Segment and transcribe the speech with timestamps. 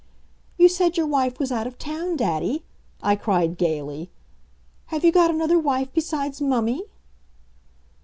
[0.57, 2.63] "You said your wife was out of town, daddy,"
[3.03, 4.09] I cried gaily.
[4.87, 6.85] "Have you got another wife besides mummy?"